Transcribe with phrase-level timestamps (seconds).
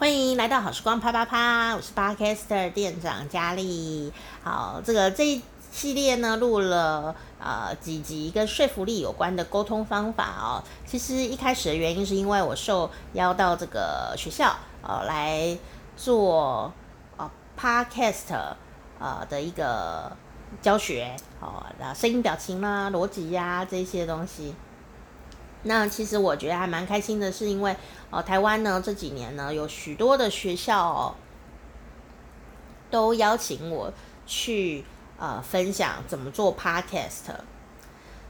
[0.00, 4.10] 欢迎来到好时光啪啪啪，我是 Podcaster 店长佳丽。
[4.42, 10.64] 好，这个这一系列呢录了呃几集跟说服力有关的沟通方法哦。
[10.86, 15.54] 其实一开始的原因是因为我受邀到这个学校呃来
[15.98, 16.72] 做
[17.18, 17.30] 呃
[17.60, 18.32] Podcast
[18.98, 20.10] 呃的一个
[20.62, 24.54] 教学哦，然后声音表情啦、逻辑呀这些东西。
[25.62, 27.76] 那其实我觉得还蛮开心的，是因为
[28.10, 31.14] 哦，台湾呢这几年呢有许多的学校，
[32.90, 33.92] 都邀请我
[34.26, 34.84] 去
[35.18, 37.34] 呃分享怎么做 Podcast，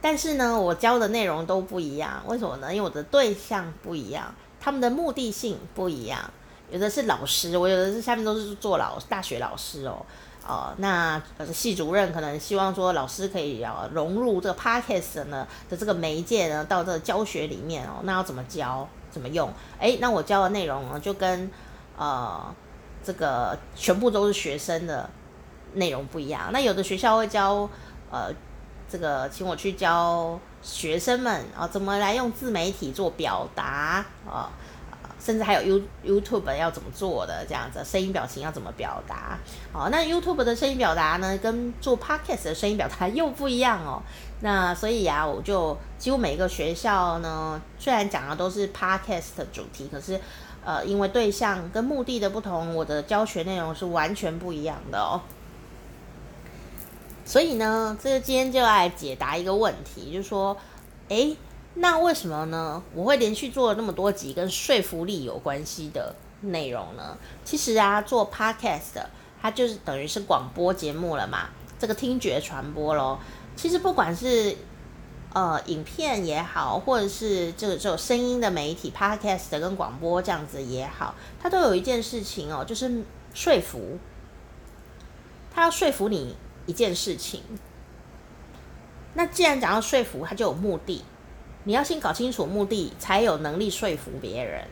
[0.00, 2.72] 但是呢我教的内容都不一样，为什么呢？
[2.72, 6.30] 因为我的对象不一样，他们的目的性不一样，
[6.70, 10.06] 有的是老师，我有的是下面都是做老大学老师哦。
[10.48, 11.20] 哦，那
[11.52, 19.52] 系主任可能希望说老师可以要融入这个 Podcast 呢的这个媒介呢，到这个教学里面哦，那要怎么教，怎么用？
[19.80, 21.50] 诶，那我教的内容呢，就跟
[21.98, 22.54] 呃
[23.02, 25.10] 这个全部都是学生的
[25.74, 26.50] 内容不一样。
[26.52, 27.68] 那有的学校会教
[28.10, 28.32] 呃
[28.88, 34.50] 这个请我去教学生们啊、怎么来用自媒体做表达啊。
[35.26, 39.36] 甚至还有 You YouTube 要怎么做的这样子，声音表情要怎么表达？
[39.72, 44.00] 哦，那 YouTube 的声音表达呢，跟做 Podcast 的声音表达又不一样哦。
[44.42, 50.20] 那所以啊，我就几乎每一个学校呢，虽然讲的都是 Podcast 的主题，可是
[50.64, 55.20] 呃，因为对象跟目的的不同，我的教学内容是完全不一样的哦。
[57.24, 60.56] 所以呢，这个今天就来解答一个问题，就是说，
[61.08, 61.36] 诶。
[61.78, 62.82] 那为什么呢？
[62.94, 67.18] 我会连续做了那么多集跟说服力有关系的内容呢？
[67.44, 69.04] 其实啊，做 podcast
[69.42, 73.20] 它就是等于是广播节目了嘛，这个听觉传播咯。
[73.54, 74.56] 其实不管是
[75.34, 83.02] 呃影片也好，或者是这个这种声音的媒体 podcast 跟广播这样子也好，它都有一件事情哦，就是
[83.34, 83.98] 说服。
[85.54, 87.42] 它要说服你一件事情。
[89.12, 91.04] 那既然讲到说服，它就有目的。
[91.66, 94.64] 你要先搞清楚目的，才有能力说服别人，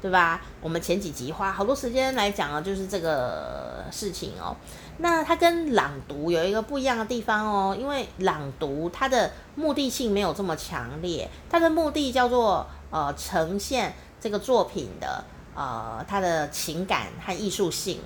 [0.00, 0.40] 对吧？
[0.60, 4.54] 我们前几集花好多时间来讲啊，就是这个事情哦。
[4.98, 15.24] 那它跟朗读有一个不一样的地方哦，因为朗读它的目的性没有这么强烈，它的目的叫做呃呈现这个作品的
[15.56, 17.98] 呃它的情感和艺术性。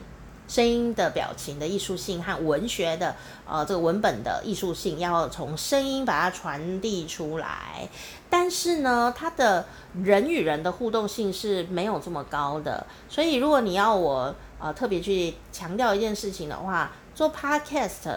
[0.51, 3.15] 声音的表情的艺术性和文学的
[3.49, 7.89] 呃这个文本的艺术性，要从声音把它传递出来。
[8.29, 9.65] 但是呢，它的
[10.03, 12.85] 人与人的互动性是没有这么高的。
[13.09, 18.09] 所以，如果你要我呃特别去强调一件事情的话，做 Podcast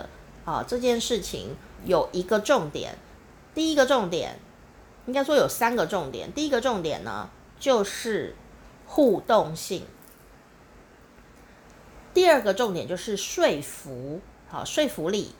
[0.43, 1.55] 啊、呃、这件事情
[1.85, 2.97] 有一个重点。
[3.53, 4.39] 第一个重点
[5.05, 6.33] 应该说有三个重点。
[6.33, 7.29] 第一个重点呢
[7.59, 8.35] 就是
[8.87, 9.83] 互动性。
[12.13, 15.33] 第二个重点就是说服，好，说服力。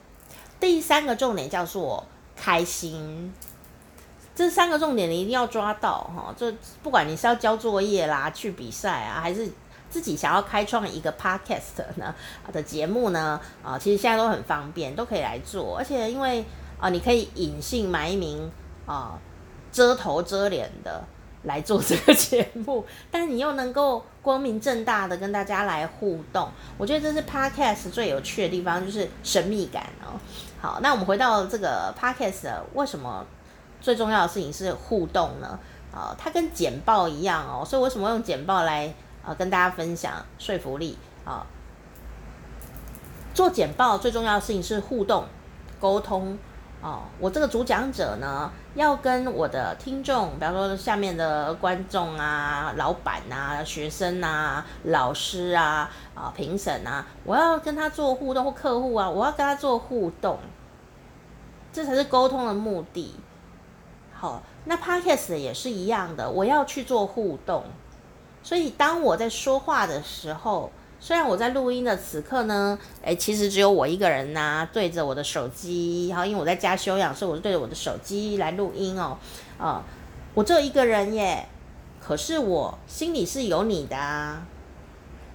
[0.59, 2.03] 第三个重点叫做
[2.35, 3.34] 开心。
[4.35, 6.33] 这三个重点你一定要抓到哈。
[6.35, 6.51] 这
[6.81, 9.47] 不管你是要交作业啦、去比赛啊，还是
[9.89, 12.16] 自己想要开创一个 podcast 呢
[12.51, 15.78] 的节目呢，啊，其实现在都很方便，都可以来做。
[15.78, 16.44] 而且因为
[16.79, 18.50] 啊，你可以隐姓埋名
[18.88, 19.19] 啊，
[19.72, 21.03] 遮头遮脸的。
[21.44, 30.20] 来做这个节目， 但你又能够光明正大的跟大家来互动，我觉得这是 Podcast 最有趣的地方，就是神秘感哦。
[30.62, 33.26] 好，那我们回到这个 Podcast，为什么
[33.81, 35.59] 最重要的事情是互动呢？
[35.94, 38.94] 啊，它跟简报一样哦，所以为什么用简报来
[39.25, 41.46] 呃跟大家分享说服力啊？
[43.34, 45.25] 做简报最重要的事情是互动
[45.80, 46.38] 沟通。
[46.83, 60.38] 哦，我这个主讲者呢，要跟我的听众，比方说下面的观众啊、老板啊、学生啊、老师啊、啊评审啊，我要跟他做互动，或客户啊，我要跟他做互动，
[61.71, 63.15] 这才是沟通的目的。
[64.13, 67.63] 好，那 Podcast 也是一样的，我要去做互动，
[68.44, 70.69] 所以当我在说话的时候。
[71.03, 79.17] 虽然我在录音的此刻呢，诶，其实只有我一个人呐、对着我的手机，然后因为我在家休养，所以我就对着我的手机来录音哦，
[79.57, 79.83] 啊、
[80.33, 81.45] 我只有一个人耶，
[82.00, 84.47] 可是我心里是有你的啊，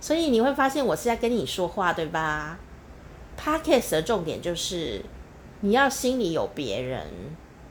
[0.01, 2.59] 所以你会发现我是在跟你说话，对吧
[3.39, 5.03] ？Podcast 的重点就是
[5.61, 7.07] 你要心里有别人，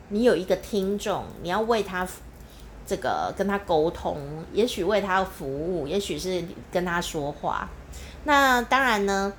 [0.10, 2.08] 你有一个听众，你要为他。
[2.90, 4.18] 这个跟他沟通，
[4.54, 6.42] 也许为他服务，也许是
[6.72, 7.68] 跟他说话。
[8.28, 9.32] 那当然呢，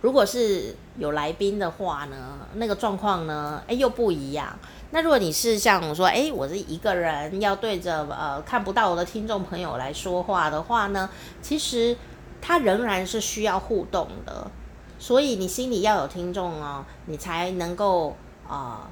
[0.00, 4.58] 如果是有来宾的话呢，那个状况呢，哎，又不一样。
[4.90, 11.08] 那如果你是像我说，哎，我是一个人要对着呃看不到我的听众朋友来说话的话呢，
[11.40, 11.96] 其实
[12.42, 14.50] 他仍然是需要互动的。
[14.98, 18.16] 所以你心里要有听众哦，你才能够
[18.48, 18.90] 啊、呃、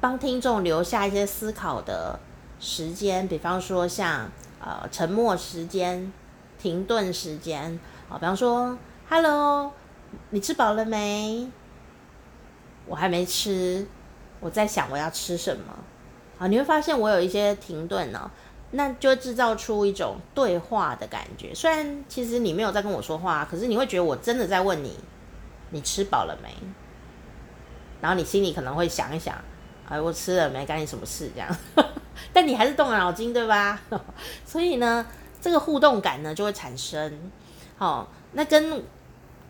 [0.00, 2.18] 帮听众留下一些思考的
[2.58, 4.30] 时间，比方说像
[4.64, 6.10] 呃沉默时间、
[6.66, 7.78] 停顿时间
[8.10, 8.76] 啊、比方说
[9.08, 9.72] ，Hello。
[10.30, 11.48] 你吃饱了没？
[12.86, 13.86] 我还没吃，
[14.40, 15.72] 我在想我要吃什么。
[16.40, 18.28] 啊，你会发现我有一些停顿呢，
[18.72, 21.54] 那就制造出一种对话的感觉。
[21.54, 24.98] 虽然其实你没有在跟我说话，可是你会觉得我真的在问你，
[25.70, 26.52] 你吃饱了没？
[28.00, 29.36] 然后你心里可能会想一想，
[29.88, 30.66] 哎，我吃了没？
[30.66, 31.30] 干你什么事？
[31.32, 31.56] 这样，
[32.32, 33.80] 但你还是动了脑筋，对吧？
[34.44, 35.06] 所以呢，
[35.46, 37.30] 这个互动感呢就会产生。
[37.78, 38.82] 好，那跟。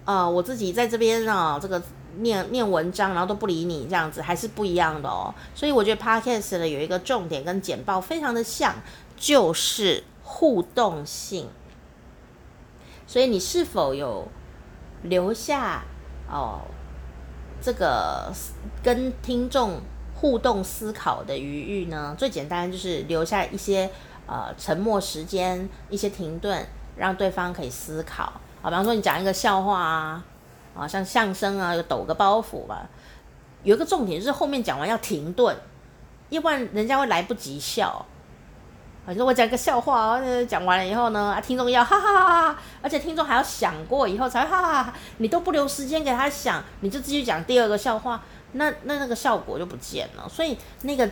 [0.04, 1.82] 呃，我自己在这边啊，这个
[2.18, 5.34] 念念文章，然后都不理你这样子，还是不一样的哦。
[5.52, 8.72] 所以我觉得 Podcast 呢有一个重点跟简报非常的像，
[9.16, 11.48] 就是互动性。
[13.04, 14.28] 所以你是否有
[15.02, 15.82] 留下
[16.30, 16.60] 哦
[17.60, 18.32] 这个
[18.84, 19.80] 跟听众
[20.14, 22.14] 互动思考的余裕呢？
[22.16, 23.90] 最简单就是留下一些
[24.26, 28.32] 呃沉默时间，一些停顿，让对方可以思考。
[28.62, 30.24] 好，比方说你讲一个笑话啊，
[30.76, 32.86] 啊，像相声啊，有抖个包袱吧。
[33.62, 35.56] 有一个重点就是后面讲完要停顿，
[36.28, 38.04] 要不然人家会来不及笑。
[39.04, 44.94] 反正我讲个笑话，讲完了以后呢，啊，听众要哈哈哈哈，而且听众还要想过以后才哈哈哈。
[45.18, 48.20] 你都不留时间给他想，你就继续讲第二个笑话，
[48.52, 50.28] 那那那个效果就不见了。
[50.28, 51.08] 所以那个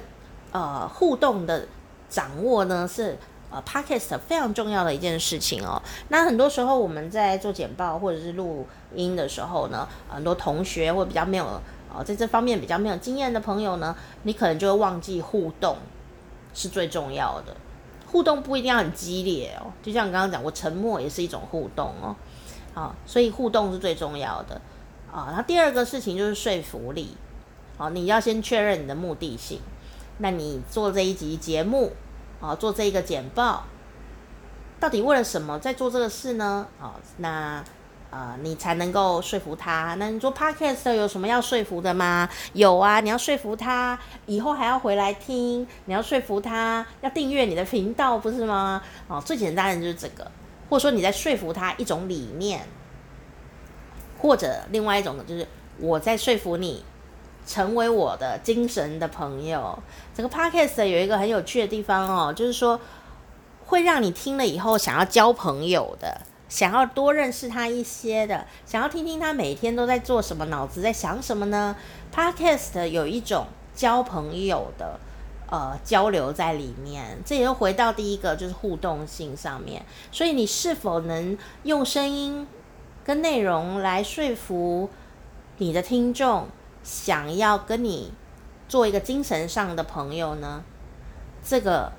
[0.50, 1.66] 呃互动的
[2.14, 3.18] 掌握呢是。
[3.50, 5.80] 呃，Podcast 非常重要的一件事情哦。
[6.08, 11.46] 那很多时候我们在做简报或者是录音的时候呢，很多同学或比较没有
[11.94, 13.94] 呃在这方面比较没有经验的朋友呢，
[14.24, 15.76] 你可能就会忘记互动
[16.52, 17.54] 是最重要的。
[18.10, 22.16] 互动不一定要很激烈哦，就像刚刚讲，我沉默也是一种互动哦。
[22.72, 24.60] 好，所以互动是最重要的
[25.12, 25.32] 啊。
[25.36, 27.16] 那第二个事情就是说服力。
[27.78, 29.60] 好，你要先确认你的目的性。
[30.18, 31.92] 那你做这一集节目。
[32.40, 33.64] 啊，做这一个简报，
[34.78, 36.66] 到底为了什么在做这个事呢？
[36.80, 37.64] 哦，那
[38.10, 39.94] 呃，你才能够说服他。
[39.94, 42.28] 那你做 podcast 有什么要说服的吗？
[42.52, 48.80] 有啊，你要说服他以后还要回来听，你要说服他要订阅你的频道，不是吗？
[49.08, 50.30] 哦，最简单的就是这个，
[50.70, 52.64] 或者说你在说服他一种理念，
[54.18, 55.46] 或者另外一种就是
[55.78, 56.84] 我在说服你。
[57.46, 59.78] 成为我的精神的朋友。
[60.14, 62.80] 这个 podcast 有一个很有趣的地方哦，就是说
[63.66, 71.76] 会让你听了以后想要交朋友的，想要多认识他一些的，想要听听他每天都在做什么，脑子在想什么呢
[72.14, 75.00] ？podcast 有一种交朋友的
[75.50, 79.84] 呃交流在里面，这也就回到第一个就是互动性上面。
[80.12, 82.46] 所以你是否能用声音
[83.04, 84.88] 跟内容来说服
[85.58, 86.46] 你的听众？
[86.84, 88.12] 想要跟你
[88.68, 90.62] 做一个精神上的朋友呢，
[91.42, 91.90] 这个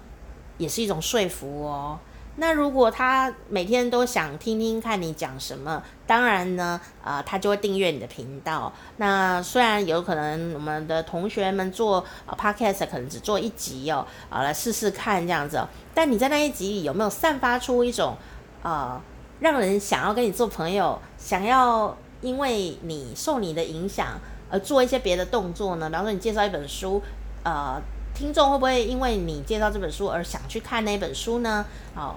[0.57, 1.99] 也是一种说服哦。
[2.37, 8.71] 那如果他每天都想听听看你讲什么，当然呢，啊、呃，他就会订阅你的频道。
[8.97, 15.65] 那虽然有可能我们的同学们做、呃、Podcast 可能只做一集哦，啊、呃，来试试看这样子。
[15.93, 18.17] 但你在那一集里有没有散发出一种、
[18.63, 19.01] 呃，
[19.39, 24.19] 让人想要跟你做朋友，想要因为你受你的影响？
[24.49, 25.89] 而做一些别的动作呢？
[25.89, 27.01] 比方说，你介绍一本书，
[27.43, 27.81] 呃，
[28.13, 31.65] 听众会不会因为你介绍这本书而想去看那本书呢？
[31.95, 32.15] 哦，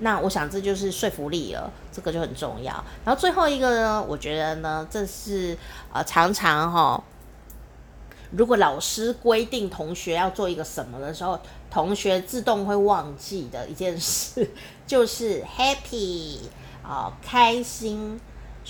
[0.00, 2.72] 那我想这就是说服力了，这个就很重要。
[3.04, 5.56] 然后最后一个呢，我觉得呢，这是
[5.92, 7.02] 呃常常哈、
[8.32, 11.38] 如果老师规定同学要做一个什么的时候，
[11.70, 14.50] 同学自动会忘记的一件事，
[14.86, 16.38] 就是 happy
[16.82, 18.20] 啊、哦，开心。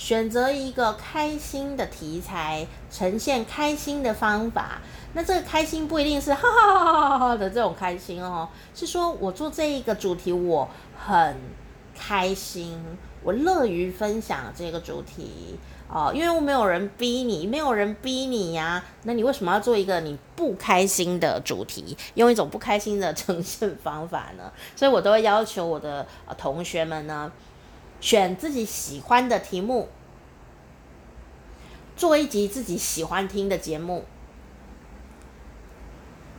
[0.00, 4.80] 选择一个开心的题材，呈现开心的方法。
[5.12, 10.66] 那这个开心不一定是哈哈哈哈哈的这种开心哦，是说我做这一个主题我
[10.96, 11.36] 很
[11.94, 12.82] 开心，
[13.22, 18.82] 我乐于分享这个主题哦，因为我没有人逼你，没有人逼你呀。
[19.02, 24.50] 那你为什么要做一个你不开心的主题，用一种不开心的呈现方法呢？
[24.74, 26.06] 所以我都会要求我的
[26.38, 27.30] 同学们呢。
[28.00, 29.88] 选自己喜欢的题目，
[31.96, 34.04] 做一集自己喜欢听的节目。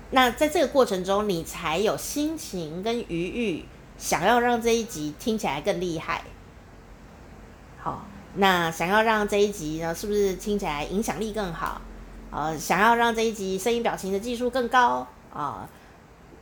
[0.10, 3.66] 那在这个过程中，你才有心情跟余裕，
[3.98, 6.24] 想要让这一集听起来更厉害。
[7.80, 11.82] 好，那想要让这一集呢，是不是听起来影响力更好？
[12.32, 15.70] 呃，想要让这一集声音表情的技术更高啊？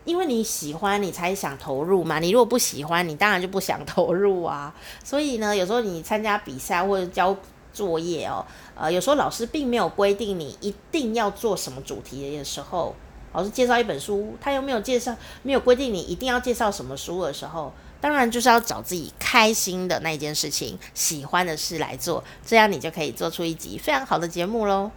[0.05, 2.19] 因为你喜欢，你才想投入嘛。
[2.19, 4.73] 你如果不喜欢，你当然就不想投入啊。
[5.03, 7.35] 所以呢，有时候你参加比赛或者交
[7.71, 8.43] 作业哦，
[8.75, 12.95] 呃，有时候老师并没有规定你一定要做什么主题的时候，
[13.33, 24.89] 老师介绍一本书，他又没有介绍，没有规定你一定要介绍什么书的时候，当然就是要找自己开心的那件事情、喜欢的事来做，这样你就可以做出一集非常好的节目喽。